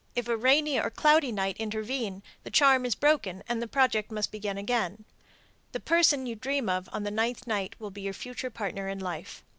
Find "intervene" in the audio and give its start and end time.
1.59-2.23